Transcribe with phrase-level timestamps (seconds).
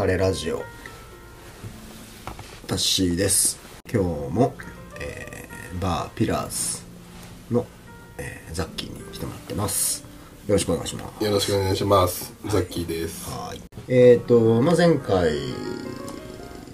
[0.00, 0.64] 彼ラジオ。
[2.66, 3.58] タッシーです。
[3.84, 4.54] 今日も、
[4.98, 6.82] えーバーピラーズ
[7.54, 7.66] の、
[8.16, 10.00] えーザッキーに来てもらってます。
[10.46, 11.22] よろしくお願いします。
[11.22, 12.32] よろしくお願いします。
[12.46, 13.28] ザッキーです。
[13.28, 13.60] はい。
[13.88, 15.34] えっ、ー、と、まあ、前回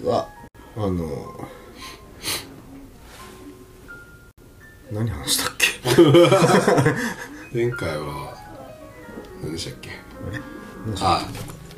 [0.05, 0.29] は
[0.77, 1.49] あの
[4.89, 5.67] 何話したっけ？
[7.53, 8.37] 前回は、
[9.43, 9.89] 何でしたっけ？
[10.85, 11.17] 何でした？
[11.17, 11.27] っあ、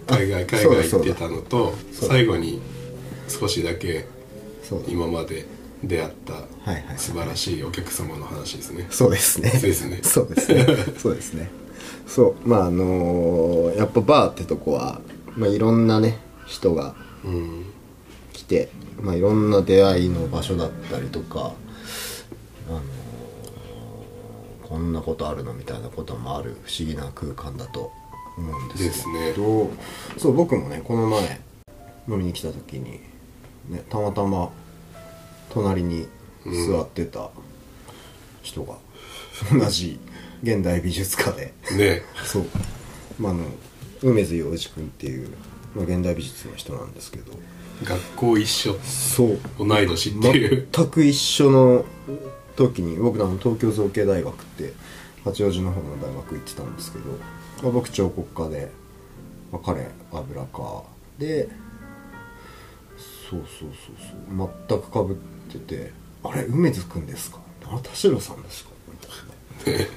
[0.10, 2.62] 海外、海外行ってたのと、最後に
[3.28, 4.06] 少しだけ
[4.88, 5.46] 今まで
[5.84, 6.34] 出会った
[6.98, 8.88] 素晴らしいお客様の話ですね。
[8.90, 9.50] そうですね。
[9.50, 10.66] そうですねそうですね。
[10.98, 11.50] そうですね。
[12.08, 12.48] そう。
[12.48, 15.02] まああのーやっぱバーってとこは、
[15.36, 17.66] まあいろんなね、人がうん。
[18.34, 18.70] 来て、
[19.02, 21.54] まあいろんな出会いの場所だったりとか、
[22.70, 22.82] あのー
[24.68, 27.92] こんなことあるのみたいなこともある不思議な空間だと思
[28.40, 29.70] うんですけど、ね
[30.18, 31.40] そう、僕もね、この前
[32.08, 33.00] 飲みに来た時に、
[33.70, 34.50] ね、たまたま
[35.50, 36.08] 隣に
[36.68, 37.30] 座ってた
[38.42, 38.76] 人が、
[39.52, 40.00] 同じ
[40.44, 42.02] 現代美術家で、ね。
[42.24, 42.46] そう、
[43.20, 43.44] まあ、あの
[44.02, 45.30] 梅津洋二君っていう、
[45.76, 47.34] まあ、現代美術の人なんですけど。
[47.84, 49.40] 学校一緒、そう。
[49.58, 50.68] 同い年っていう。
[50.72, 51.86] 全く一緒の
[52.56, 54.74] 時に僕あの東京造形大学って
[55.24, 57.06] 八王子の方の大学行ってたんですけど、
[57.64, 58.72] まあ、僕彫刻家で、
[59.52, 60.84] まあ、彼油家
[61.18, 61.50] で
[63.30, 63.96] そうそうそう
[64.38, 65.18] そう全くかぶっ
[65.52, 65.92] てて
[66.24, 68.70] 「あれ梅津君ですか?」「あ田代さんですか?」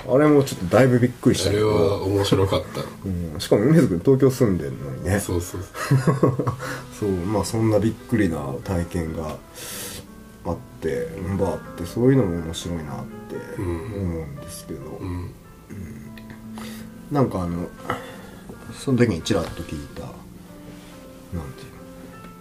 [0.08, 2.80] あれもちょっとだいぶびっくりしたあれは面白かった。
[3.04, 6.46] うん、しかも梅津君東京住んでるのにねそうそうそう。
[6.98, 9.36] そうまあそんなびっくりな体験が
[10.44, 11.06] あって
[11.38, 15.34] バーってそういうのも面白いなって思うんですけど、うん。
[17.10, 17.68] なんかあの
[18.74, 21.78] その時にちらっと聞いたなんていうの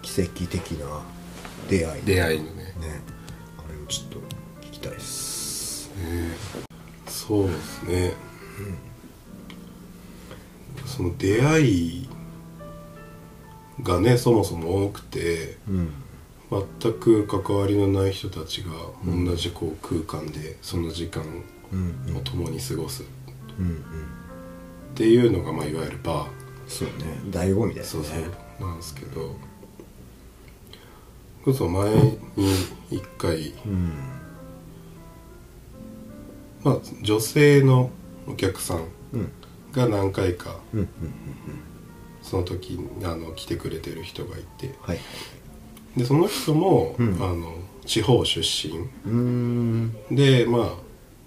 [0.02, 1.02] 奇跡的な
[1.70, 2.04] 出会い。
[2.04, 2.64] 出会いのね。
[2.64, 2.74] ね。
[3.58, 5.90] あれをちょっと聞きたいです。
[5.98, 6.62] ね。
[7.08, 8.14] そうですね、
[10.86, 12.10] その出会い
[13.84, 15.94] がねそもそも多くてうん
[16.52, 18.72] 全く関わりのない人たちが
[19.06, 21.24] 同じこう空間でその時間
[21.72, 23.04] うんを共に過ごす。
[23.04, 23.06] っ
[24.94, 26.28] ていうのが、まあ、いわゆるバー。
[26.68, 26.94] そうね。
[27.30, 27.84] 醍醐味だよね。
[27.84, 28.64] そうそう。
[28.66, 29.36] なんですけど。
[31.46, 31.90] こそ前
[32.36, 32.54] に
[32.92, 33.92] 一回、うん。
[36.64, 37.90] まあ、女性の
[38.28, 39.32] お客さんうん。
[39.72, 40.60] が何回か
[42.22, 44.76] その時にあの来てくれてる人がいて。
[44.82, 45.00] はい
[45.98, 47.14] でその人も、うん。
[47.22, 48.78] あの地方出身。
[48.78, 49.94] うーん。
[50.12, 50.74] でまあ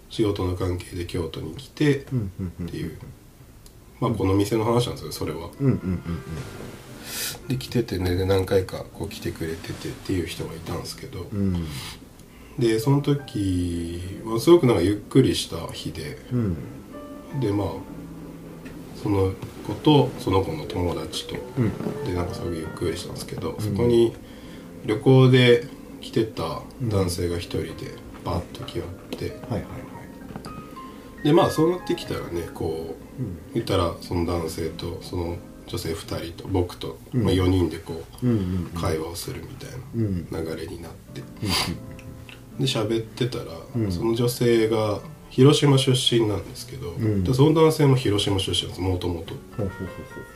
[0.09, 2.67] 仕事の関係で京都に来てうんうんうん。
[2.67, 2.99] っていう、
[4.01, 5.51] まあこの店の話なんですよそれは。
[5.61, 6.03] うんうんうん
[7.49, 11.39] で来ててねで何回かこう来てくれててっていう人がいたんですけど、うん。
[11.39, 11.67] うん
[12.59, 16.19] でその時はすごくなんかゆっくりした日で。
[16.33, 16.57] うん。
[17.41, 17.69] でまあ
[19.03, 19.33] その
[19.67, 21.35] 子とその子の友達と。
[21.59, 22.07] うん。
[22.07, 24.15] でなんかすごくゆっくりしたんですけど、そこに
[24.85, 25.67] 旅行で
[26.01, 27.93] 来てた男性が一人で
[28.25, 29.67] バーッと来よって、はいはいは
[31.23, 31.25] い。
[31.25, 33.39] でまあそうなってきたらねこう、うん。
[33.55, 35.37] 言ったらその男性とその
[35.67, 37.25] 女性2人と僕と、うん。
[37.25, 40.29] まあ、4人でこう、うんうん会話をするみたいうん。
[40.31, 41.23] な流れになって、
[42.59, 43.91] で喋ってたら、うん。
[43.91, 47.25] その女性が広島出身なんですけど、ん。
[47.25, 49.85] でその男性も広島出身なんですもともとほうほうほ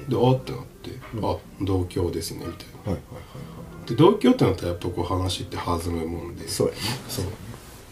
[0.09, 0.19] う。
[0.19, 0.91] ほであってなって、
[1.23, 2.93] あ同郷ですねみたいな。
[2.93, 3.19] うはいはいは
[3.55, 3.58] い
[3.89, 6.49] で同居ってなったらやっぱこう話って弾むもんで。
[6.49, 6.81] そうやね。
[7.09, 7.25] そう。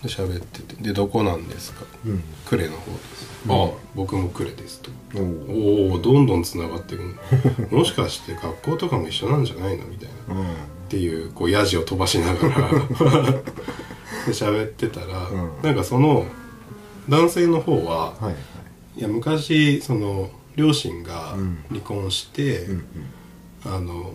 [0.03, 2.23] で喋ってて「でどこなんですか?」うん。
[2.45, 3.53] 呉の方です」あ。
[3.55, 4.91] あ僕も呉です」と。
[5.17, 7.15] おおおおどんどんつながっていくの。
[7.79, 9.85] もしかして学校とかも一緒なんじゃないの？
[9.87, 10.35] みたいな。
[10.35, 10.47] っうん。
[10.89, 12.71] ていうこうヤジを飛ばしながら。
[14.27, 15.51] で喋ってたら、うん。
[15.63, 16.27] なんかその
[17.09, 18.35] 男性の方は、はいはい。
[18.99, 21.65] いや昔その両親がうん。
[21.71, 22.85] 離婚して、うん。
[23.65, 24.13] あの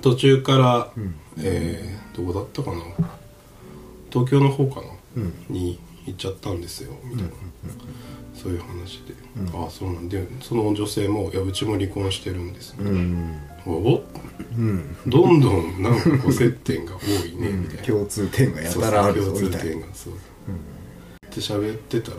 [0.00, 1.14] 途中から、うん。
[1.38, 2.82] えーどこだったかな？
[4.10, 4.86] 東京の方かな、
[5.16, 5.32] うん。
[5.48, 7.30] に行っちゃったんですよみたいな、
[8.34, 9.62] そういう話で、うん。
[9.62, 12.86] ああそうなんでその女性も「いやうちも離婚してるんです」うん。
[12.86, 14.04] うんおお？
[14.58, 14.96] うん。
[15.06, 17.82] どんどんなんかこう接点が多いねみたいな。
[17.84, 19.82] 共通点がやたらあるぞそうそう共通みたいな。
[19.82, 20.12] 点がそう。
[20.14, 20.16] っ
[21.30, 22.16] て喋ってたら、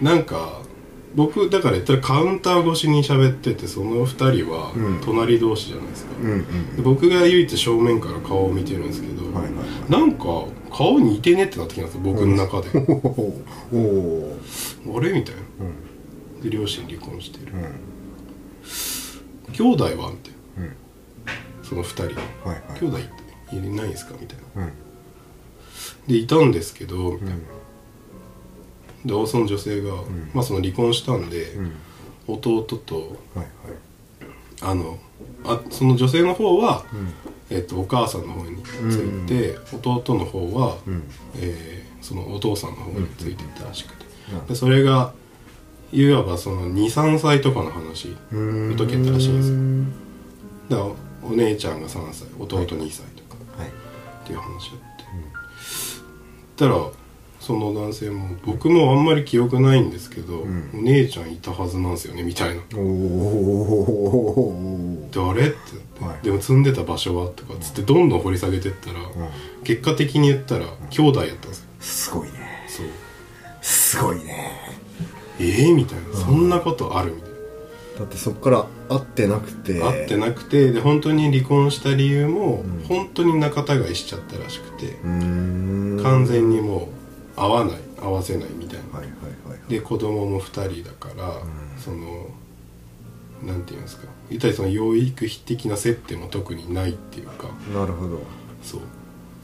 [0.00, 0.06] うん。
[0.06, 0.62] なんか
[1.14, 5.00] 僕だから言ったらカウンター越しに喋っててその2人はうん。
[5.04, 9.90] 隣同士じゃないですか、うんうんで僕が唯一正面から顔を見てるんですけど、はいはいはい。
[9.90, 10.24] なんか
[10.70, 12.68] 顔似てねってなってきたんですよ僕の中で、
[13.72, 14.36] おお
[14.86, 15.40] おあれみたいな。
[15.60, 16.42] うん。
[16.42, 17.60] で両親離婚してる、うん。
[19.54, 20.72] 今兄弟は?」みたいなうん。
[21.64, 22.04] その2人。
[22.04, 22.14] はい
[22.48, 22.80] はい。
[22.80, 23.00] 兄弟っ
[23.50, 24.62] ていないんですかみたいな。
[24.62, 24.72] うん。
[26.06, 27.40] でいたんですけどみたいな、うん
[29.04, 29.94] でその女性が、
[30.34, 31.72] まあその離婚したんで、うん。
[32.28, 33.48] 弟とはいはい。
[34.62, 34.98] あの
[35.44, 37.12] あその女性の方は、うん。
[37.56, 41.02] えっとお母さんの方について、弟の方は、うん。
[41.36, 45.12] えーそのお父さんの方についてたらしくて、うんでそれが
[45.92, 49.42] いわばその23歳とかの話の時やったらしいんで
[50.68, 50.78] すよ。
[50.78, 53.72] だからお姉ちゃんが3歳弟2歳とかはいっ
[54.24, 55.04] ていう話やって、
[56.56, 56.76] たら
[57.40, 60.70] その男性も僕もあんまり記憶ないんですけど、ん。
[60.74, 62.60] お姉ちゃんいたはずなんですよねみたいな。
[62.76, 64.54] おお
[65.10, 65.46] 誰？
[65.46, 66.24] って言って、はい。
[66.24, 67.30] でも住んでた場所は？
[67.30, 69.00] とかっつってどんどん掘り下げてったら、
[69.64, 71.66] 結果的に言ったら兄弟やったんですよ。
[71.80, 72.66] すごいね。
[72.68, 72.86] そう。
[73.62, 74.50] すごいね。
[75.40, 76.14] ええみたいな。
[76.14, 77.30] そんなことあるみたい
[78.00, 79.78] だってそっから会ってなくて。
[79.78, 86.02] な、会ってなくてで本当に離婚した理由も、本当に仲違いしちゃったらしくて、うーん。
[86.02, 86.99] 完全にもう
[87.36, 91.32] 会わない会わせないみたいな、はいはいはいで子供も2人だから、
[91.78, 92.26] その
[93.42, 94.08] なんていうんですか。
[94.28, 97.48] 言ったらその養育費的な接点も特にないっていうか。
[97.72, 98.20] なるほど。
[98.62, 98.78] そ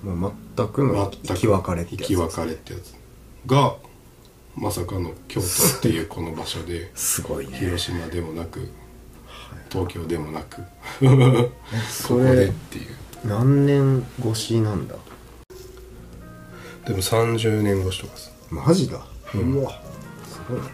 [0.04, 0.06] う。
[0.06, 2.02] もう全くの生き別れってやつ。
[2.02, 2.94] 生き別れってやつ
[3.46, 3.76] が
[4.56, 5.46] まさかの京都
[5.78, 7.58] っていうこの場所で すごいね。
[7.58, 8.68] 広島でもなく
[9.70, 10.62] 東京でもなく
[11.00, 11.50] こ
[11.88, 12.96] そこでっれていう。
[13.24, 14.94] 何年越しなんだ？
[16.86, 18.98] でも30年越しとかさマジだ。
[19.34, 19.80] うわ。
[20.24, 20.66] すごいね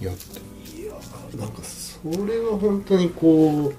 [0.00, 0.92] やっていや
[1.38, 3.74] なんかそれは本当にこう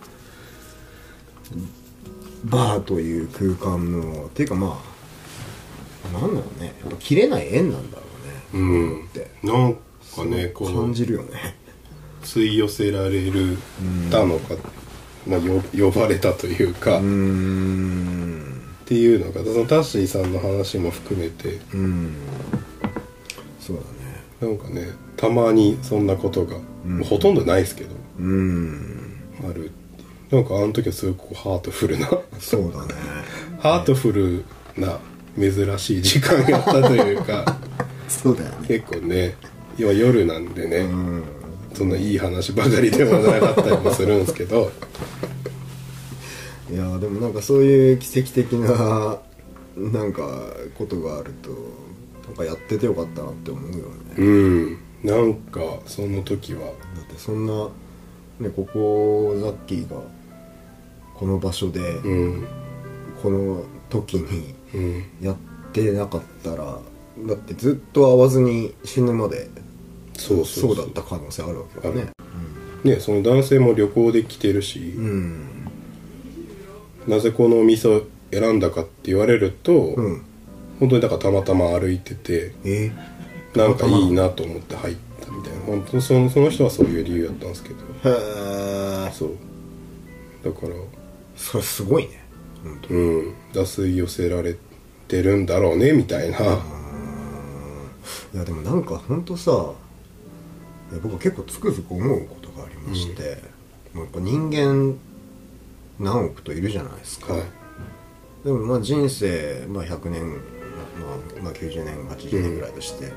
[2.46, 4.80] バーという空間のっていうかま
[6.14, 6.76] あなんだろうね。
[6.82, 8.04] やっぱ切れない縁なんだろ
[8.54, 8.66] うね。
[8.66, 9.06] うん。
[9.06, 9.80] ってなんか
[10.26, 11.56] ねこう感じるよね。
[12.24, 13.58] 吸い寄せられる
[14.12, 14.56] たのか、
[15.28, 17.04] まあ、よ呼ばれたというか、うー
[18.92, 21.60] っんていうのがそのタッシーさんの話も含めて。
[21.74, 22.16] うん。
[23.60, 23.88] そうだね。
[24.42, 27.96] なんかねたまにそんなことが、もうほとんどないですけど。
[28.20, 29.16] うん。
[29.50, 29.72] ある
[30.30, 32.10] なんかあの時はすごくハートフルな。
[32.40, 32.94] そうだね。
[33.60, 34.44] ハートフル
[34.78, 35.00] な
[35.40, 37.58] 珍しい時間やったというか。
[38.10, 38.68] そうだよね。
[38.68, 39.36] 結構ね
[39.78, 41.24] 今夜なんでね、うん。
[41.74, 44.70] そんないい話ばかりでもなかったりもするんですけど
[46.72, 49.20] いやでもなんかそういう奇跡的な
[49.76, 50.24] なんか
[50.78, 51.50] ことがあると
[52.28, 53.84] なんかやっててよかったなって思うよね。
[54.18, 54.78] うん。
[55.04, 56.62] なんかその時は。
[56.62, 56.72] だっ
[57.06, 57.70] てそんな
[58.40, 59.98] ねここザッキーが
[61.16, 62.44] この場所で、うん
[63.22, 65.04] この時にうん。
[65.22, 65.36] やっ
[65.74, 66.80] てなかったら
[67.28, 69.50] だってずっと会わずに死ぬまで
[70.18, 70.76] そうそうそう。
[70.78, 72.12] だった可能性あるわけだね。
[72.84, 75.51] ねその男性も旅行で来てるし、うん
[77.12, 80.24] なぜこのお店を選んだかって言われると、うん。
[80.80, 82.92] 本当にだからたまたま歩いててえ？
[83.54, 85.60] なんかいいなと思って入ったみたいな。
[85.66, 87.76] 本当にそのその人はそういう理由やったんですけど。
[87.76, 88.16] へ
[89.10, 89.36] えそう。
[90.44, 90.74] だから。
[91.36, 92.24] それすごいね。
[92.64, 93.34] 本当うん。
[93.54, 94.56] 脱水寄せられ
[95.08, 96.38] てるんだろうねみたいな。
[96.40, 96.42] い
[98.38, 99.52] やでもなんかほんとさ
[100.92, 103.44] いや僕は結構つくづく思うことがありまして、
[103.94, 104.98] もうやっぱ人間
[106.02, 107.44] 何億といるじゃないですか、はい。
[108.44, 110.38] でもまあ人生、まあ、100年、ま
[111.40, 113.12] あまあ、90年80年ぐらいとして、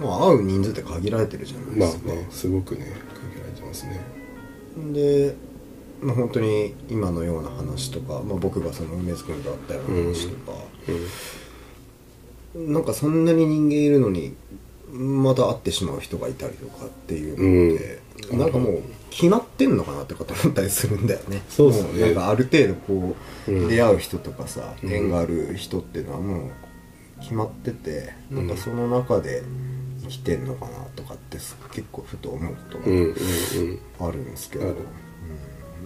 [0.00, 4.00] まあ会う人数って限られてるじゃないまあですか、ねすごくね限られてますね。
[4.92, 5.34] で、
[6.00, 10.58] まあ、本当に今のような話とか、まあ、僕がその梅津君と会ったような話とか、
[12.54, 14.34] なんかそんなに人間いるのに
[14.92, 17.98] また会ってしまう人がいたりとかっていうのって、
[18.30, 18.38] うん。
[18.38, 21.42] なんかもう決まってんのかなってこと思ったりするんだよね。
[21.48, 21.88] そうっすね。
[21.92, 23.16] もなんかある程度こ
[23.48, 23.68] う、うん。
[23.68, 24.92] 出会う人とかさうん。
[24.92, 26.50] 縁がある人っていうのはもう
[27.20, 29.42] 決まってて、なんかその中で
[30.02, 33.80] 生きてんのかなとかって結構ふと思うことがうんうんうん。
[34.00, 34.76] あるんですけど、ある。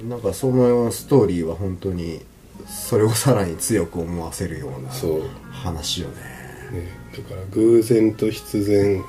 [0.02, 0.08] うん。
[0.08, 2.20] なんかそのストーリーは本当に
[2.66, 5.22] それをさらに強く思わせるようなそう。
[5.50, 6.14] 話よね。
[6.72, 6.88] ね。
[7.16, 9.04] だから偶然と必然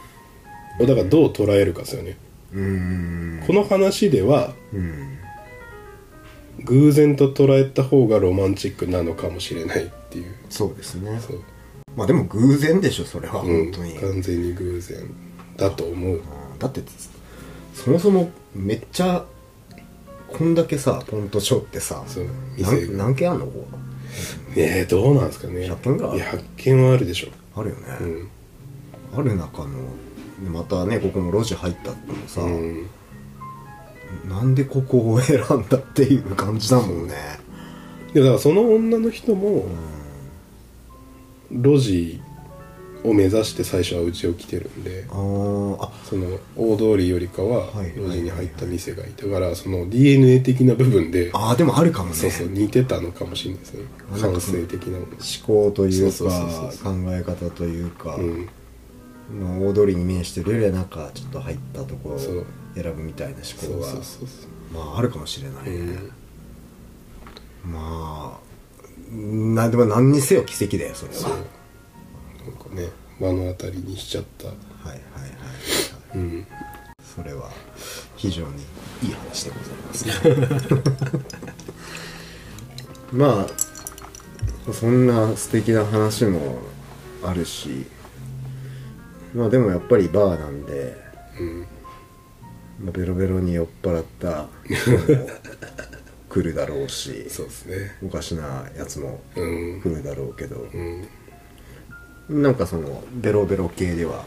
[0.79, 2.17] をだからどう捉えるかですよね
[2.54, 3.44] うーん。
[3.46, 5.18] この話ではうん
[6.63, 10.36] 偶然と捉えた方がロマンチックなのかもしれないっていう。
[10.50, 11.20] そうですね。
[11.20, 11.42] そう、
[11.96, 13.72] まあでも偶然でしょそれはうん。
[13.72, 14.98] 本当に、完全に偶然
[15.56, 16.16] だと思う。
[16.16, 16.22] うん
[16.58, 16.82] だって
[17.75, 19.24] そもそもめっちゃ
[20.27, 22.25] こんだけさポントショーってさそう。
[22.58, 23.46] 何何件あんの？
[23.46, 23.68] こ
[24.56, 25.70] ねえどうなんですかね。
[25.70, 26.18] 100件ぐらいある？
[26.18, 27.27] いや100件はあるでしょ。
[27.54, 28.30] こあるよね、うん。
[29.16, 29.68] ある中の
[30.44, 32.88] でまたねここも路地入ったってもさ、うん。
[34.29, 37.13] なんでここを選んだっていう感じだもんね。
[38.13, 39.65] でだからその女の人も
[41.51, 42.22] 路地
[43.03, 45.13] を目指して最初はうちを来てるんであ
[46.03, 52.15] その大通りよりかははい路地に入った店がいてだからその DNA 的な部分であーでもあるかもね。
[52.15, 53.84] そうそう似てたのかもしれないですね。
[54.20, 55.08] 感性的な思
[55.46, 56.24] 考というか
[56.84, 58.50] 考え方というか、うん
[59.31, 62.19] まあ大通りに面してるよりはなんかちょっと入ったところを
[62.75, 63.93] 選ぶみたいな思考が
[64.74, 66.12] まああるかもしれないね、うん
[67.65, 68.48] まあ
[69.12, 71.31] なんでも何にせよ奇跡だよそれそう。
[71.31, 74.48] はなんかね目の当たりにしちゃった。
[74.48, 74.55] はい
[74.88, 76.48] はいはい、はい、うん。
[77.01, 77.50] それは
[78.15, 78.63] 非常に
[79.03, 80.05] いい話でございます。
[80.05, 81.22] ね
[83.13, 83.48] ま
[84.69, 86.60] あそんな素敵な話も
[87.24, 87.86] あるし
[89.38, 90.98] まあでもやっぱりバーなんで、
[91.39, 91.67] うん。
[92.86, 94.48] まあ、ベロベロに酔っ払った
[96.27, 97.98] 来るだろうし そうですね。
[98.03, 99.46] おかしなやつもう
[99.77, 99.82] ん。
[99.82, 102.41] 来るだろうけど、うん。
[102.41, 104.25] なんかそのベロベロ系では。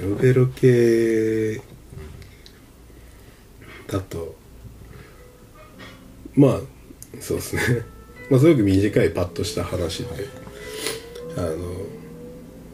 [0.00, 1.60] ベロベロ系
[3.86, 4.34] だと
[6.34, 6.60] まあ
[7.20, 7.62] そうですね。
[8.30, 10.26] まあすごく短いパッとした話で
[11.36, 11.56] あの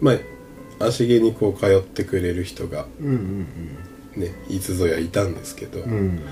[0.01, 0.36] まあ
[0.79, 3.47] 足毛にこう通ってくれる人がうんうん
[4.17, 5.91] ねいつぞやいたんですけど、うん。
[5.91, 6.23] うん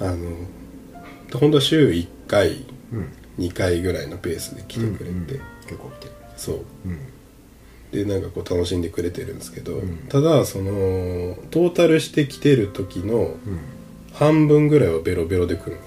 [0.00, 0.16] あの
[1.38, 3.12] 本当は週1回うん。
[3.38, 5.26] 2回ぐらいのペースで来てくれて、うんうん
[5.66, 6.12] 結構来てる。
[6.36, 6.64] そう。
[6.86, 6.98] うん。
[7.92, 9.96] でなんかこう楽しんでくれてるんですけど、ん。
[10.08, 13.36] ただそのトータルして来てる時のうん。
[14.12, 15.78] 半分ぐらいはベロベロで来る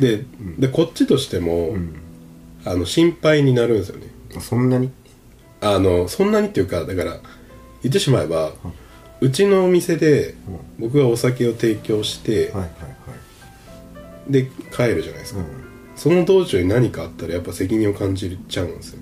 [0.00, 0.24] で
[0.58, 1.94] でこっちとしても、うん。
[2.64, 4.06] あの心配になるんですよね
[4.40, 4.90] そんなに？
[5.60, 7.12] あのそんなにっていうかだから
[7.82, 8.52] 言ってしまえば、
[9.20, 10.34] うちのお店で
[10.78, 12.68] 僕がお酒を提供して、はいはいは
[14.28, 14.32] い。
[14.32, 15.40] で帰るじゃないですか、
[15.96, 19.00] その道中に何かあったらやっぱ責任を感じちゃうんですよ。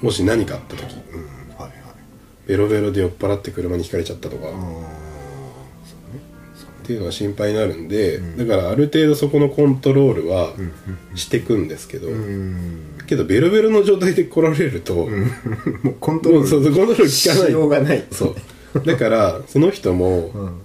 [0.00, 0.94] もし何かあった時。
[1.12, 1.24] うん。
[1.56, 1.72] はいはい。
[2.46, 4.50] ベロベロで酔っ払って車にひかれちゃったとか、っ
[6.86, 10.52] ていうのが心配になるんで、だからある程度そこのコントロールは
[11.14, 17.52] してくんですけど、うんけどベロベロの状態で来られると、もうコントロールもうそうコントロール効かしない。
[17.52, 18.04] ようがない。
[18.10, 18.34] そ
[18.74, 18.80] う。
[18.86, 20.60] だからその人もうん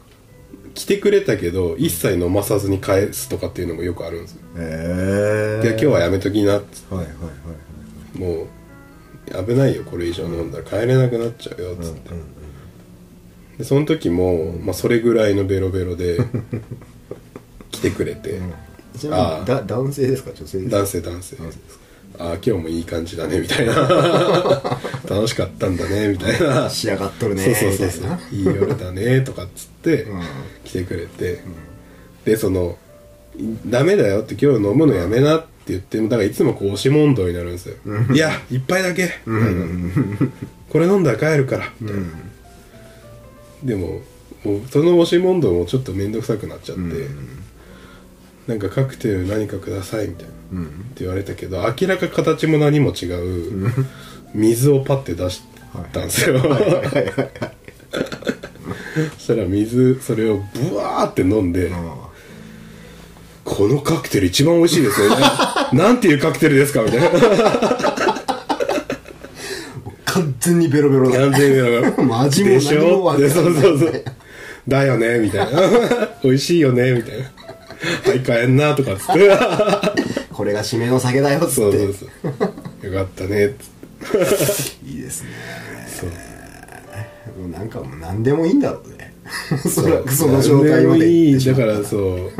[0.75, 6.96] 来てくれたけど一切飲まさずに返すとかっていうのもよくあるんですよ、ええ今日はやめときなっつって。
[6.96, 7.29] はいはいは
[8.15, 8.48] いもう
[9.46, 12.10] 危ないよこれ以上飲んだら帰れなくなっちゃうよっつって、
[13.60, 16.17] でその時も、まあ、それぐらいのベロベロで
[17.72, 18.39] 来てくれて、
[18.98, 20.31] ちなみにあーだ男性ですか？
[20.34, 20.77] 女性ですか？
[20.77, 21.36] 男性男性
[22.18, 23.74] ああ今日もいい感じだねみたいな。
[25.10, 26.70] 楽しかったんだねみたいな。
[26.70, 28.20] 仕上がっとるねそうそうそういな。
[28.32, 30.22] いい夜だねとかっつってうん。
[30.66, 31.42] 来てくれて、
[32.25, 32.78] でその
[33.66, 37.75] 「ダメだよ」って今日飲むのやめなって言ってだからいつもこう押し問答になるんですよ
[38.13, 39.66] 「いや一杯だけ」みたいな
[40.70, 42.04] これ飲んだら帰るから」みたいな、
[43.63, 44.01] でも
[44.44, 46.82] もうその押し問答もちょっと面倒くさくなっちゃって、
[48.48, 50.56] なんかカクテル何かくださいみたいな、っ
[50.96, 53.06] て言われたけど明らか形も何も違
[53.68, 53.72] う
[54.34, 55.41] 水をパッて出し
[55.91, 56.48] たんですよ、そ
[59.20, 60.38] したら水それを
[60.70, 61.72] ブワーって飲んで、
[63.44, 65.24] このカクテル一番美味しいですよね。
[65.74, 67.10] なんていうカクテルですかみたいな。
[70.06, 71.20] 完全にベロベロだ。
[71.20, 72.03] 完全にベロベロ。
[72.03, 73.15] も味もでしょ？
[73.18, 73.41] そうそ
[73.74, 74.03] うそう。
[74.68, 75.62] だよねみたいな。
[76.24, 77.25] 美味しいよねみたいな。
[78.12, 79.29] はい帰んなとかっつって
[80.39, 82.88] これが締めの酒だよっつそうそうそう。
[82.88, 83.48] よかったね。
[83.48, 85.29] っつっていいですね。
[85.86, 86.10] そう。
[87.41, 89.13] もうなんかもう何でもいいんだろうね。
[89.62, 92.31] そそうその状態までいい行ってしまっただからそう。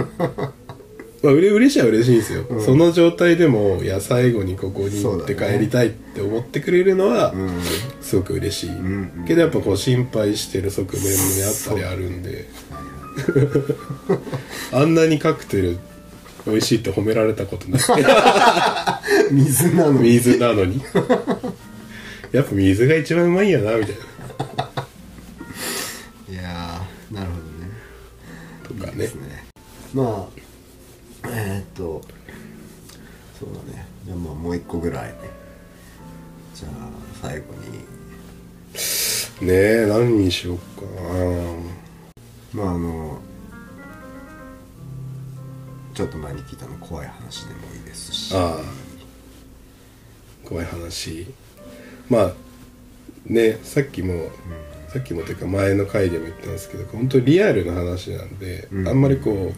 [1.24, 5.58] まあうれ嬉しいは嬉しいんですよ、その状態でもいや最後にここに行ってそうだね。
[5.58, 7.62] 帰りたいって思ってくれるのは、ん。
[8.00, 12.48] すごく嬉しい、んけどやっぱこう心配してる側面もねあったりあるんで。
[14.72, 15.78] あんなにカクテル
[16.46, 17.82] 美味しいって褒められたことない。
[19.32, 20.00] 水なのに。
[20.00, 20.82] 水なのに。
[22.32, 23.96] やっぱ水が一番うまいんやなみたい
[26.30, 27.70] いやーなるほどね。
[28.80, 29.06] なとかね。
[29.06, 29.12] ね。
[29.94, 30.40] まあ
[31.28, 32.02] えー、っと
[33.40, 33.86] そうだね。
[34.06, 35.16] じゃあまあもう一個ぐらいね。
[36.54, 36.72] じゃあ
[37.22, 37.80] 最後に。
[39.42, 40.90] ねえ何にしようかな。
[42.54, 43.20] まああの
[46.00, 48.34] ちょっと前に聞いたの怖い話でもいいですし。
[48.34, 50.48] ああ。
[50.48, 51.28] 怖い話？
[52.10, 52.34] まあ
[53.26, 54.30] ねさっきも
[54.88, 58.88] さっきもというか前の回でも言ったんですけど本当にリアルな話なんで、うん。
[58.88, 59.52] あんまりこ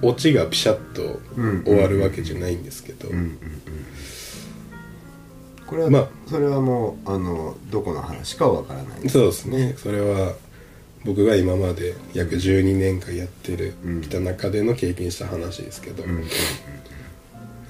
[0.00, 1.20] うオチがピシャッと
[1.64, 3.38] 終わるわけじゃないんですけど、うんうんうん。
[5.66, 6.08] これは、まあ。
[6.28, 9.08] それはもうあのどこの話かわからない。
[9.08, 9.74] そうですね。
[9.76, 10.34] それは
[11.04, 14.00] 僕が今まで約12年間やってる、うん。
[14.02, 16.24] きた中での経験した話ですけど、うんうん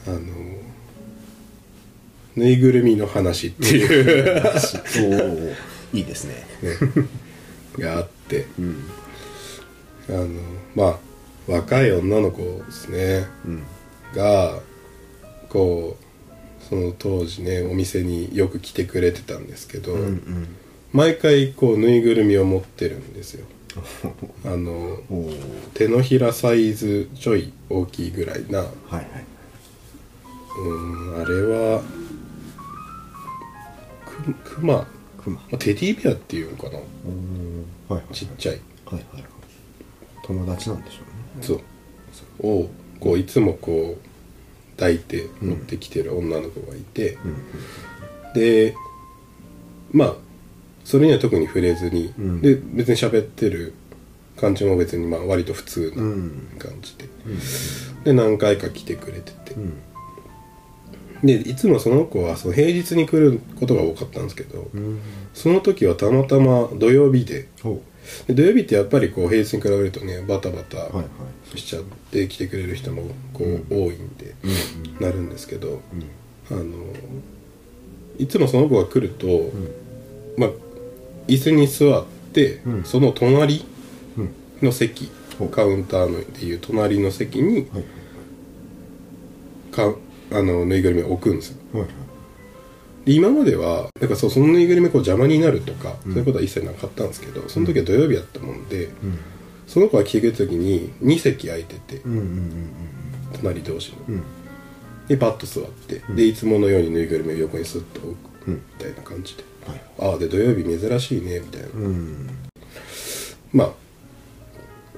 [0.06, 0.20] あの
[2.36, 4.40] ぬいぐるみの話っていう
[5.04, 5.52] おお
[5.92, 6.46] いいですね
[7.76, 8.84] があってうん。
[10.08, 10.28] あの
[10.74, 10.98] まあ
[11.52, 13.26] 若い女の子ですね。
[13.44, 13.62] うん。
[14.14, 14.60] が
[15.48, 20.48] こうその当時ねお店によく来てくれてたんですけど、うんうん
[20.92, 23.46] 毎回こうぬいぐるみを持ってるんですよ。
[24.44, 24.98] あの
[25.74, 28.58] 手のひらサイズちょい大きいぐらいな。
[28.58, 29.06] はいはい。
[30.58, 31.82] うんあれは
[34.04, 34.86] くクマ、
[35.22, 36.76] クマまあ、テディベアっていうのかな。
[36.76, 36.82] は
[37.90, 38.60] いはいちっちゃい。
[38.86, 39.24] はいはいはい。
[40.24, 40.98] 友達なんでしょ
[41.36, 41.44] うね。
[41.46, 41.60] そう。
[42.42, 48.32] をこういつもこう抱いて持ってきてる女の子がいて、うん。
[48.34, 48.74] で
[49.92, 50.14] まあ
[50.84, 52.40] それには特に触れずに、うん。
[52.40, 53.74] で別に喋ってる
[54.36, 56.48] 感じも別にまあ割と普通なうん。
[56.58, 57.08] 感じで、
[58.04, 59.72] で何回か来てくれてて、うん。
[61.22, 64.98] でいつもその子はその平日に来ることが多かったんですけど、うん。
[65.34, 67.48] その時はたまたま土曜日で。
[67.62, 67.82] ほ
[68.26, 70.88] で土曜日ってやっぱりこう平日に比べるとねバタバタ
[71.54, 74.34] しちゃって来てくれる人もこう多いんで、
[74.98, 75.80] なるんですけど、
[76.50, 76.64] あの
[78.18, 79.52] いつもその子が来ると、
[80.36, 80.50] まあ
[81.30, 82.84] 椅子に座って、うん。
[82.84, 83.64] その隣
[84.18, 84.30] うん。
[84.62, 85.48] の席、ほう。
[85.48, 87.84] カウンターのっていう隣の席にはい。
[89.72, 89.94] か
[90.32, 91.80] あのぬいぐるみを置くんですよ。
[91.80, 91.88] はい
[93.06, 99.18] で今まではなんかそうそのぬいぐるみがこう邪魔になるとか、そういうことは一切なかったんですけどその時は土曜日やったもんで、うん。
[99.66, 102.02] その子が来てくれた時に2席空いてて、
[103.32, 104.20] 隣同士の。
[105.08, 108.14] でパッと座って、でいつものようにぬいぐるみを横にスッと置
[108.44, 109.49] くうんみたいな感じで、はい
[109.98, 111.68] ああで土曜日珍しいねみたいな、
[113.52, 113.70] まあ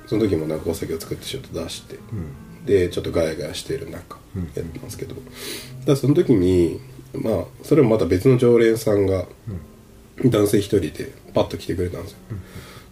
[0.06, 1.98] その時もなんかお酒を作ってちょっと出して、
[2.66, 4.18] でちょっとガヤガヤしてる中
[4.54, 5.14] やってますけど、
[5.86, 6.80] ただその時に
[7.14, 9.24] まあそれもまた別の常連さんが
[10.24, 12.18] 男性一人でパッと来てくれたんですよ、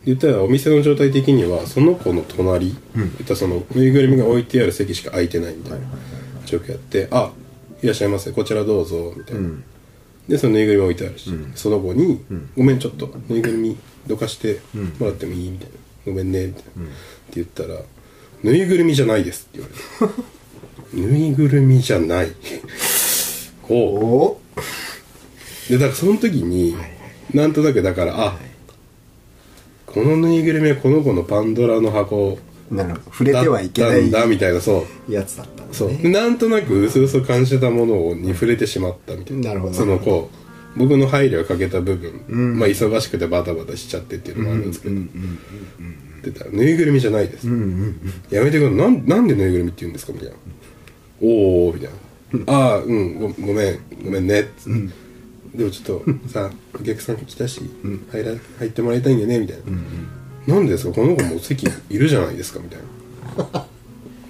[0.06, 5.86] 言ったらお店の状態的にはその子の隣、言ったそのぬいぐるみが置いてある席しか空いてないみたいな
[6.46, 7.32] 状況やって「あ
[7.82, 9.64] いらっしゃいませこちらどうぞ」みたいな、うん
[10.30, 12.20] でそのぬいぐるみ置いてあるし、その子に、
[12.56, 14.60] ごめんちょっとぬいぐるみどかして
[15.00, 15.74] もらってもいい?」みたいな
[16.06, 16.92] 「ごめんね」みたいな、って
[17.34, 17.80] 言ったら
[18.44, 19.66] 「ぬいぐるみじゃないです」って
[19.98, 20.14] 言わ
[20.94, 22.32] れて ぬいぐるみじゃない
[23.64, 23.66] お。
[23.66, 24.40] こお。
[24.56, 26.76] うでだからその時に、
[27.34, 28.38] なんとなくだからあ、
[29.86, 32.38] このぬいぐるみはこの子のパンドラの箱
[32.70, 35.12] なるほど触れてはいけなたんだいみたいなそう。
[35.12, 36.00] やつだっそう、ね。
[36.10, 39.48] なんとなく薄々感じてたものに触れてしまったみたいな。
[39.50, 39.74] なるほど。
[39.74, 40.30] そのこ
[40.76, 42.58] う僕の配慮をかけた部分、うん。
[42.58, 45.06] まあ忙しくてバタバタしちゃってっていうのもあるんですけど、うん
[46.20, 48.14] って言ったらぬいぐるみじゃないです、うんうんうん。
[48.30, 48.76] やめてください。
[48.76, 50.34] なんなんでぬいぐるみって言うんですかみたいな。
[51.22, 51.90] おおみたい
[52.46, 54.40] な、ああうんごごめんごめんね。
[54.42, 57.62] っつって、でもちょっとさお客さん来たし、
[58.12, 59.56] 入ら入ってもらいたいんだよねみたい
[60.46, 60.92] な、なんでですか？
[60.94, 62.80] この子もう席いるじゃないですかみたい
[63.52, 63.66] な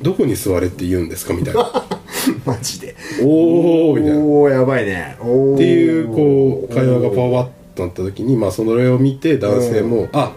[0.03, 1.87] どこに座れって言うんですかみたいな。
[2.45, 2.97] マジで。
[3.23, 4.17] おおみたいな。
[4.17, 5.17] っおおやばいね。
[5.21, 10.33] おおていうこう会話がパワッとなった時にまあそれを見て男性も「あ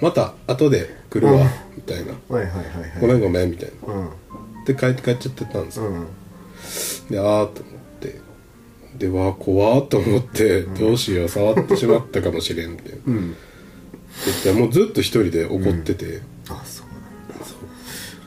[0.00, 2.12] また後で来るわうん」みたいな。
[2.28, 3.00] はいはいはい「はい。
[3.00, 3.94] ごめんごめん」みたいな。
[3.94, 4.08] うん。
[4.64, 6.06] で帰って帰っちゃってたんですよ、うん。
[7.10, 7.46] であーと思っ
[8.00, 8.20] て。
[8.98, 12.98] でわー怖ーと思ってどうしよう触ってしまったかもしれんって。
[13.06, 13.36] 言うん。
[14.40, 16.86] ってもうずっと一人で怒ってて、あそう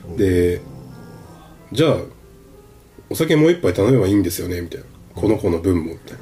[0.08, 0.24] なんだ。
[0.24, 0.62] で
[1.72, 1.98] じゃあ
[3.10, 4.86] お酒もう一杯頼めばいいんですよねみたいな。
[5.16, 6.20] この子の分もみたいな。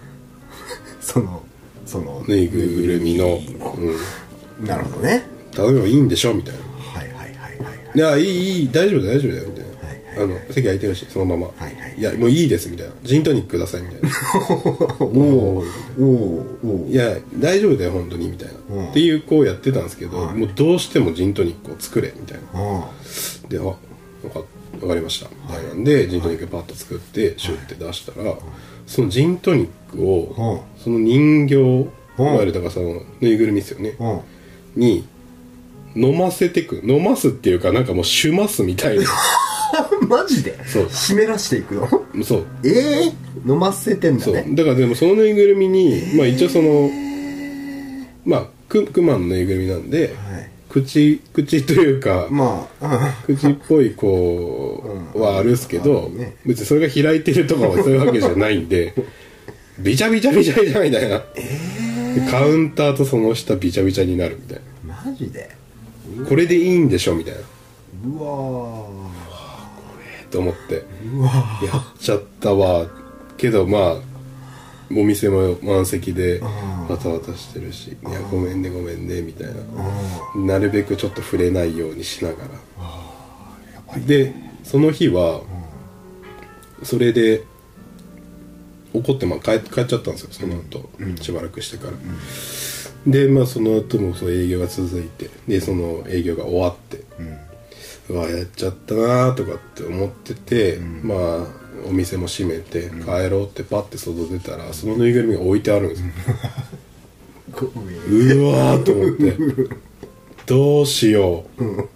[1.02, 1.44] その
[1.86, 3.40] そのぬいぐるみの、
[4.60, 5.24] うん、なるほどね。
[5.52, 6.60] 頼めばいいんでしょみたいな。
[7.00, 7.78] はいはいはいはいはい。
[7.96, 12.02] いやいいいい大丈夫大丈夫だよみたいな、はいあの席空いてるしそのまま、はいはい。
[12.02, 12.94] やもういいですみたいな。
[13.04, 14.10] ジントニックくださいみたいな。
[15.00, 15.64] おお
[16.00, 16.08] お
[16.64, 18.90] おいや大丈夫だよ本当にみたいな、うん。
[18.90, 20.36] っていうこうやってたんですけど、はい。
[20.36, 22.44] もうどうしてもジントニックを作れみたいな。
[22.54, 22.92] あ
[23.48, 23.74] であわ
[24.34, 24.42] か
[24.82, 25.30] わかりました。
[25.30, 25.66] みたい。
[25.66, 28.36] なんで、ジントニックパッと作ってシュッて出したら、
[28.88, 31.56] そのジントニックを、はその人形、
[32.18, 34.20] わゆるだかのぬいぐるみですよね、あ
[34.76, 35.08] に
[35.96, 39.06] 飲ませてく飲ますっていうかなんかもうしゅますみたいな。
[40.08, 40.58] マジで？
[40.66, 40.90] そう。
[40.90, 41.88] 湿らしていくの？
[42.24, 42.46] そう。
[42.66, 43.12] ええ
[43.48, 44.34] 飲ませてんだそう。
[44.34, 46.90] ねだからでもそのぬいぐるみにまあ一応その
[48.26, 54.84] まあククマのぬいぐるみなんで、はい口口というか、まあ 口っぽいこ
[55.16, 56.12] うはあるっすけど、
[56.46, 58.94] 別にそれが開いてるとかはそういうわけじゃないんで
[59.80, 65.50] ビチャビチャビチャビチャみたいな、でカウンターとその下ビチャビチャになるみたいマジで？
[66.18, 67.40] なこれでいいんでしょみたいな。
[68.20, 68.86] うわ
[70.32, 70.84] と思って。
[71.06, 71.32] ーうわ
[71.64, 72.88] やっちゃったわ
[73.38, 74.09] けどまあ
[74.92, 79.54] お店も満席でバタバタしてるし「いやごめんねごめんね」みたいな。
[80.36, 82.38] ーなるべくちょっと触れないようにしなが
[83.94, 84.00] ら。
[84.00, 85.42] でその日は
[86.84, 87.44] それで
[88.94, 90.90] 怒ってまあ帰帰っちゃったんですよその後、
[91.22, 91.94] しばらくしてから、
[93.06, 97.04] でまあその後もそう営業が続いてでその営業が終わって、
[98.10, 106.08] うわやっちゃったなとかって思ってて、まあお店も閉めて帰ろうってパッて外出たらそのぬいぐるみが置いてあるんですよ。
[107.52, 109.36] うわーと思って。
[110.46, 111.88] どうしよう、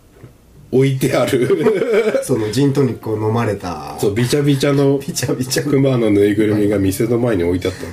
[0.72, 2.22] 置いてある。
[2.24, 3.98] そのジントニックを飲まれた。
[4.00, 7.90] そうビチャビチャのビチャビチャクマのぬいぐるみが店の前に置いてあったの。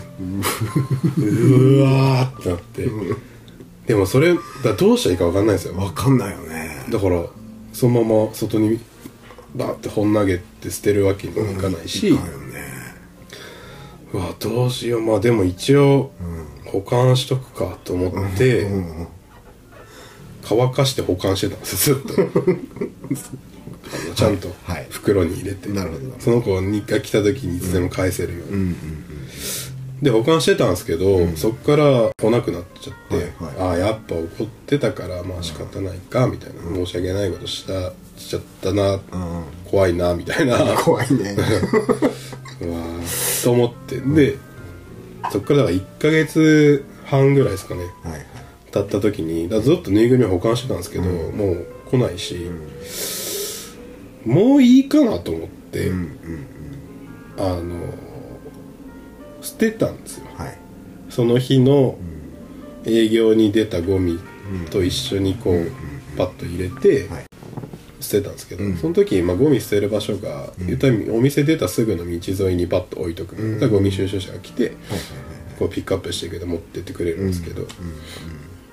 [1.18, 2.88] うわーってなって。
[3.86, 5.76] でもそれだどうしたらいいか分かんないですよ。
[5.76, 6.86] わかんないよね。
[6.90, 7.24] だから
[7.72, 8.78] そのまま外に
[9.54, 12.60] バーって本投げて捨てるわけにもいかないし、いかんよね。
[14.12, 15.02] うわどうしよう。
[15.02, 16.12] まあでも一応
[16.66, 18.68] 保管しとくかと思って、
[20.42, 22.22] 乾かして保管してたんですよずっと。
[23.92, 26.62] あのちゃんとはい袋に入れて、なるほどその子が
[27.00, 28.74] 来た時にいつでも返せるように、
[30.02, 39.00] で保管してたんですけど、そっから来なくなっちゃって、はいああやっぱ怒ってたからまあ仕方ないかみたいな、申し訳ないことしたしちゃったな、うん
[39.70, 40.58] 怖いなみたいな。
[40.82, 41.36] 怖いね。
[42.60, 44.00] うわーと思って。
[44.00, 44.38] で
[45.30, 48.26] そっからだから1ヶ月半ぐらいですかねはいはい。
[48.72, 52.50] 経った時にだずっとぬいぐるみ保管してたんですけど、もう来ないし、
[54.24, 55.90] もういいかなと思って、
[57.36, 57.60] あの
[59.40, 60.26] 捨てたんですよ。
[60.36, 60.58] はい。
[61.08, 61.98] その日の
[62.84, 64.18] 営業に出たゴミ
[64.70, 65.70] と一緒にこう、
[66.16, 67.24] パッと入れて、はい。
[68.00, 74.72] 捨てたんですけど、その時、まあ、ゴミ捨てる場所が、言ったらお店出たすぐの道沿いにパッと置いとく、だからゴミ収集車が来て、
[75.58, 77.66] こうピックアップしてくれて持ってってくれるんですけど、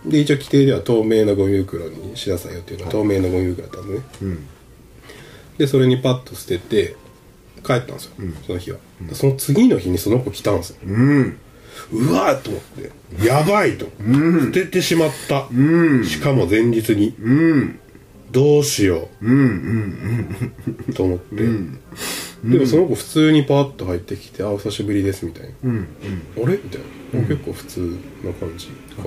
[0.05, 4.47] で一応規定では透明なゴミ袋にしなさいよっていうのは透明なゴミ袋だったんでね、うん。
[5.57, 6.95] でそれにパッと捨てて
[7.63, 8.11] 帰ったんですよ、
[8.45, 8.77] その日は、
[9.13, 10.77] その次の日にその子来たんですよ。
[10.85, 11.37] うん。
[11.91, 13.25] うわーと思って。
[13.25, 15.47] やばいと、捨ててしまった、
[16.05, 17.15] しかも前日に。
[17.21, 17.79] うん。
[18.31, 19.25] どうしよう、
[20.93, 21.35] と思って、
[22.43, 25.87] でもその子普通にパーッと入ってきて「あお久しぶりです」みたいな「うん
[26.37, 26.43] うん。
[26.43, 26.81] あれ?」みたい
[27.13, 27.79] な、結構普通
[28.23, 28.67] な感じ。
[28.67, 29.05] かみたい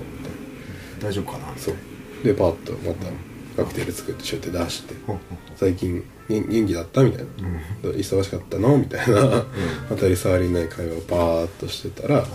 [1.02, 1.52] な大丈夫かな？
[1.56, 1.74] そう。
[2.24, 3.10] でパーッとまた
[3.56, 5.20] カクテル作ってしょって出してほうほ
[5.56, 7.24] 「最近元元気だった?」みたい
[7.82, 9.44] な、忙しかったの?」みたいな、
[9.88, 12.26] 当たり障りない会話をパーッとしてたら、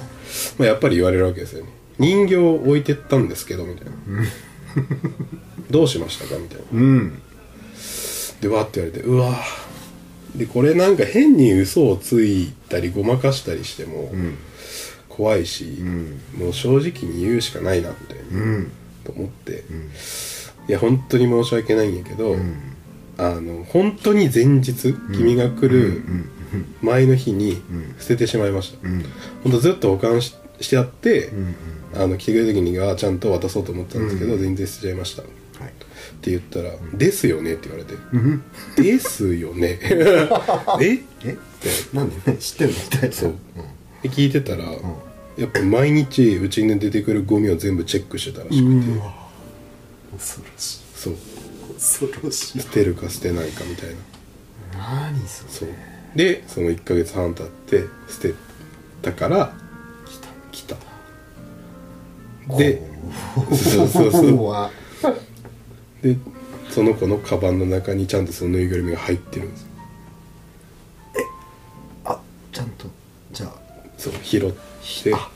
[0.57, 1.69] まあ、やっぱり言われるわけですよね。
[1.97, 3.91] 人形を置いてったんですけどみたいな。
[5.71, 6.63] どうしましたかみたいな。
[6.73, 7.21] うん。
[8.41, 10.39] でわーって言われてうわー。
[10.39, 14.13] でこれなんか変に嘘をついたりごまかしたりしても
[15.07, 15.77] 怖いし、
[16.37, 18.71] もう正直に言うしかないなみたいな、うん。
[19.05, 19.63] と思って、
[20.67, 22.35] いや本当に申し訳ないんやけど、
[23.17, 26.03] あの本当に前日、君が来る
[26.81, 27.61] 前の日に
[27.99, 28.87] 捨ててしまいました、
[29.43, 31.31] 本当ずっと保管ししてあって、
[31.93, 35.31] あの来てくれる時にはちゃんと渡そうと思ったんですけど、全然捨てちゃいました、はい。
[35.31, 37.93] って言ったら「ですよね」って言われて
[38.81, 39.79] 「ですよね」
[40.81, 40.99] え？
[41.25, 41.37] え？
[41.93, 42.31] なんで？
[42.31, 42.73] ね知ってんの？
[42.73, 43.15] みたいな。
[43.15, 43.35] そう。
[44.01, 44.63] で聞いてたら、
[45.37, 49.01] やっぱ毎日うちに出てくるゴミを全部チェックしてたらしくて、
[50.17, 50.79] 恐ろしい。
[50.95, 51.15] そう。
[51.75, 52.59] 恐ろしい。
[52.61, 53.95] 捨てるか捨てないかみたいな。
[54.77, 55.49] 何それ。
[55.51, 55.69] そう。
[56.15, 58.33] でその1ヶ月半経って捨て
[59.01, 59.53] たから
[60.51, 60.75] 来た。
[62.57, 62.81] で
[63.55, 63.87] そう。
[63.87, 64.71] そうそう怖
[66.01, 66.17] で
[66.69, 69.61] その子のカバンの中にちゃんとそのぬいぐるみが入ってるんです。
[69.63, 69.67] よ
[72.05, 72.87] あちゃんと
[73.31, 73.51] じゃあ。
[73.97, 74.51] そう拾っ
[75.03, 75.13] て。
[75.13, 75.29] あ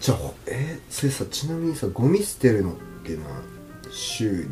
[0.00, 3.36] じゃあえー、それさちなみにさゴミ捨てるのっていうのは
[3.92, 4.48] 週に。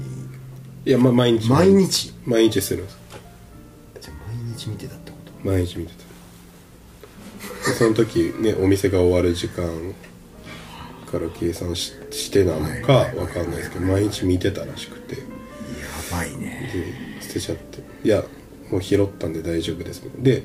[0.85, 1.49] いや、ま、毎日。
[1.49, 2.13] 毎日？
[2.25, 2.99] 毎日捨てるんです。
[4.01, 5.49] じゃあ毎日見てたってこと？
[5.49, 7.71] 毎日見てた。
[7.71, 9.65] でその時ねお店が終わる時間
[11.11, 15.17] から計算ししてなのかわかんないですけど毎日見てたらしくて。
[15.17, 15.23] や
[16.11, 16.71] ばいね。
[17.21, 18.25] で捨てちゃって「いや
[18.71, 20.45] もう拾ったんで大丈夫です」で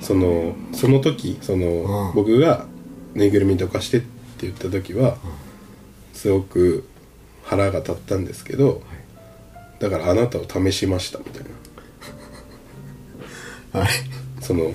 [0.00, 2.14] そのその時その、うん。
[2.14, 2.66] 僕が
[3.14, 4.06] ぬいぐるみとかしてって
[4.42, 5.18] 言った時は、
[6.12, 6.88] すごく
[7.50, 8.80] 腹が立ったんですけど、
[9.80, 11.44] だからあなたを試しましたみたい
[13.72, 13.80] な。
[13.80, 13.88] はい。
[14.40, 14.72] その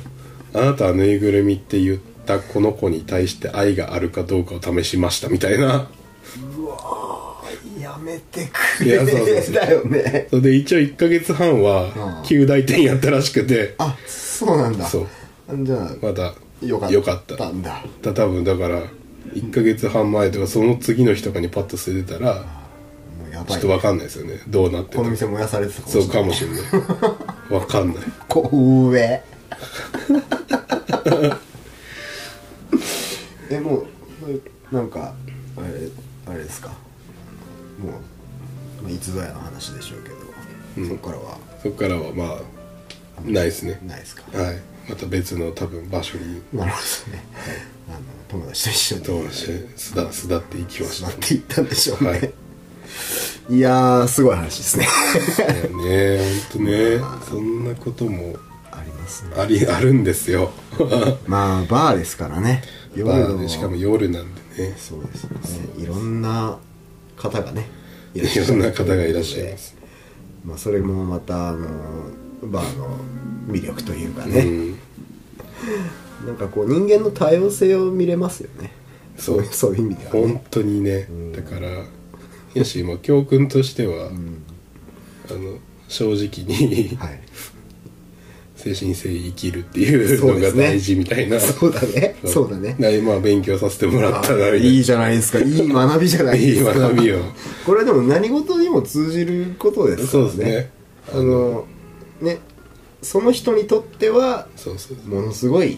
[0.54, 5.88] あなたはぬいぐるみって言ったこの子に対して愛があるかどうかを試しましたみたいな。
[7.80, 8.46] やめて
[8.78, 9.54] くいやれそうそうそう。
[9.54, 10.28] だよね。
[10.30, 11.92] それで一応1ヶ月半はうん。
[12.24, 13.76] 9大点やったらしくて。
[13.78, 14.86] あそうなんだ。
[14.86, 15.08] そう。
[15.64, 16.94] じゃあまだよかった。
[16.94, 17.86] よかったんだ。
[18.02, 18.82] だ多分だから
[19.34, 22.65] 1ヶ月半前とかその次の日とかにパッと捨ててたら
[23.36, 24.40] やばいちょっと分かんないですよね。
[24.48, 26.24] どうなってたこの店燃やされてたかもそうしれない。
[26.24, 26.60] かもしれない。
[27.50, 28.04] 分かんない。
[28.30, 28.50] こ
[28.90, 29.02] 上。
[33.52, 33.86] えもう
[34.74, 35.14] なんか
[35.58, 35.68] あれ
[36.34, 36.70] あれですか？
[37.80, 37.90] も
[38.82, 41.38] う、まあ、いつぞやの話でしょうけど、そこからは。
[41.62, 42.40] そこからはま
[43.18, 43.80] あないですね。
[43.86, 44.24] ないですか？
[44.38, 44.60] はい。
[44.90, 46.42] また別の多分場所に。
[46.54, 47.24] なるほどね、
[47.90, 49.04] あの友達と一緒に。
[49.04, 51.08] どうして巣立巣立っていきました。
[51.08, 52.34] なっていったんでしょうね、はい
[53.50, 54.86] い、やーすごい話ですね。
[55.86, 56.18] ね
[56.52, 58.36] 本当ねそんなことも
[58.72, 59.36] ありますね。
[59.38, 60.52] ありあるんですよ。
[61.28, 62.64] まあバーですからね。
[62.96, 64.74] 夜まあのねしかも夜なんでね。
[64.78, 65.84] そうですよね。
[65.84, 66.58] いろんな
[67.18, 67.70] 方がね
[68.16, 69.76] いいろんな方がいらっしゃいます。
[70.44, 71.68] まあそれもまたあの
[72.44, 72.98] バーの
[73.48, 74.72] 魅力というかうね、ん。
[76.26, 78.72] なんかこう人間の多様性を見れますよね。
[79.18, 79.46] そう。
[79.46, 80.22] そういう意味ではね。
[80.22, 81.08] 本当にね。
[81.36, 81.86] だから
[82.56, 84.10] やしもう教訓としては、
[85.30, 87.22] あの正直にはい。
[88.56, 91.40] 精神性生きるっていうのが大事みたいな。
[91.40, 92.16] そうだね。
[92.26, 92.50] そう。
[92.50, 92.76] だね。
[92.80, 95.40] なまあ勉強させてもらったらあいい じゃないですか。
[95.40, 96.74] いい学びじゃないいいですか。
[96.74, 97.20] 学びを
[97.64, 100.24] これはでも何事にも通じることですからね。
[100.24, 100.72] そうですね。
[101.14, 101.66] あの
[102.22, 102.40] ね
[103.04, 104.48] その人にとっては
[105.06, 105.78] ものすごい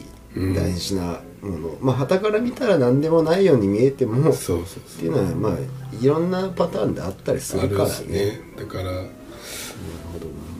[0.55, 5.57] 大事なもの、まあ旗から見たら何でもないように見えてもそうそうっていうのはまあ
[6.01, 8.05] いろんなパターンであったりすあるるからね。
[8.07, 8.41] ね。
[8.57, 8.91] だから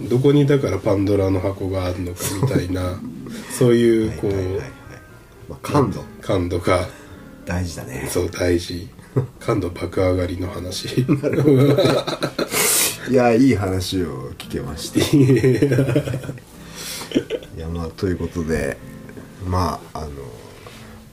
[0.10, 3.00] どこにだからパンドラの箱があるのかみたいな
[3.58, 4.58] そういうこうはいはいはい。
[4.58, 4.71] はい
[5.50, 6.04] まあ、感度。
[6.21, 6.88] 感度が。
[7.45, 8.10] 大事だね。
[8.12, 8.89] そう大事。
[9.39, 11.06] 感度爆上がりの話。
[13.10, 15.00] いやいい話を聞けました。
[17.58, 18.78] いやまあということで
[19.47, 20.10] まああの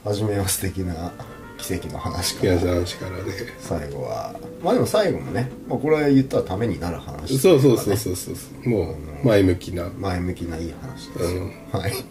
[0.05, 1.13] 初めは素敵な
[1.57, 2.57] 奇跡の話から。
[2.57, 3.33] 皆さんしからね。
[3.59, 4.35] 最後は。
[4.63, 8.69] まあでも最後もね、まあ、これは言ったらためになる話そうそうそうそうそうそう。
[8.69, 9.89] もう前向きな。
[9.97, 11.55] 前向きないい話ですよ、うん。
[11.73, 11.93] はい。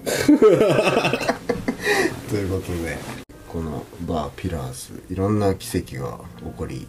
[2.30, 2.98] ということで
[3.48, 6.88] このバーピラーズいろんな奇跡が起こり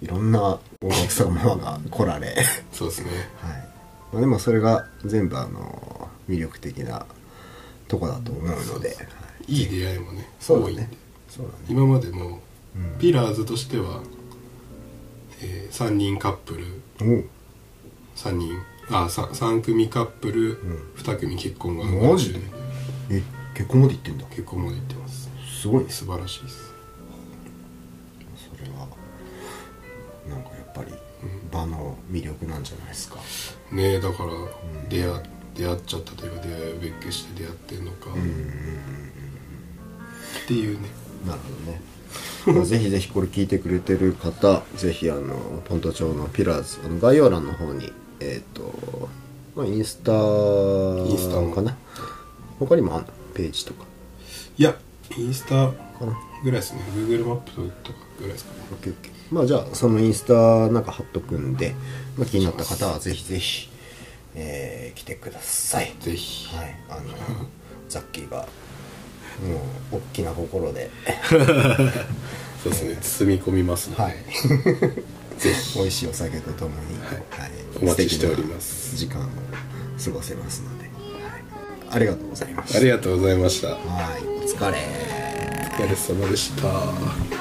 [0.00, 2.34] いろんなお客様が来られ。
[2.72, 3.10] そうですね。
[3.42, 3.68] はい。
[4.12, 7.04] まあ、でもそれが全部あの魅力的な
[7.86, 10.68] とこだと思うので、はいいい出会いもねそうだね。
[10.68, 10.72] 多い。
[10.74, 10.88] んで
[11.28, 11.58] そうだね。
[11.68, 12.40] 今までも
[12.98, 14.02] ピラーズとしては、
[15.40, 16.64] え3人カップル
[17.00, 17.24] おう。
[18.16, 18.52] 3人
[18.90, 20.56] あさ3組カップル、ん。
[20.96, 22.40] 2組結婚がマジで？
[23.10, 23.22] え
[23.54, 24.24] 結婚まで行ってんだ。
[24.26, 25.30] 結婚まで行ってます。
[25.60, 25.90] すごいね。
[25.90, 26.74] 素晴らしいです。
[28.36, 28.86] それは
[30.28, 30.92] なんかやっぱり
[31.50, 33.16] 場の魅力なんじゃないですか。
[33.72, 34.30] ねえだから
[34.88, 35.22] 出会,、
[35.54, 38.10] 出会っちゃったというか出会いを別居して出会ってんのか、
[40.44, 40.88] っていうね。
[41.26, 41.80] なるほどね。
[42.58, 49.08] まあぜひぜひこれ聞いてくれてる方ぜひあのポント町のピラーズあの概要欄の方にえっ、と
[49.56, 51.52] まあインスタインスタも。
[51.54, 51.76] かな？
[52.58, 53.08] 他にもあんの？
[53.34, 53.84] ページとか。
[54.58, 54.76] いや
[55.16, 56.16] インスタかな？
[56.44, 56.80] ぐらいですね。
[56.94, 58.60] Google マップとかぐらいですかね。
[58.72, 59.12] オッケーオッケー。
[59.34, 61.74] まあじゃあそのインスタなんか貼っとくんで、
[62.16, 63.68] まあ、気になった方はぜひぜひ、
[64.36, 65.92] えー来てください。
[66.00, 66.46] ぜひ。
[66.56, 66.76] はい。
[66.90, 67.00] あの
[67.88, 68.46] ザッキーが
[69.42, 69.56] も
[69.92, 70.90] う大きな心で。
[72.62, 72.98] そうですね。
[73.00, 74.14] 包み込みますので、はい。
[75.38, 75.78] ぜひ。
[75.78, 77.50] 美味しいお酒とともに、はい。
[77.82, 78.96] お待ちしております。
[78.96, 80.92] 時間を過ごせますので、はい、
[81.90, 82.78] ありがとうございました。
[82.78, 83.68] ありがとうございました。
[83.68, 83.76] おは
[84.18, 84.26] い。
[84.26, 85.26] お疲れ。
[85.76, 87.35] 疲れ様でした